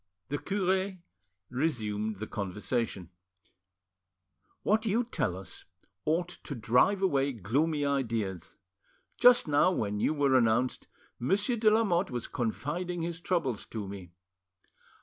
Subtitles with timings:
[0.29, 0.93] The cure
[1.51, 3.11] resumed the conversation.
[4.63, 5.65] "What you tell us
[6.05, 8.57] ought to drive away gloomy ideas.
[9.19, 10.87] Just now, when you were announced,
[11.19, 14.13] Monsieur de Lamotte was confiding his troubles to me.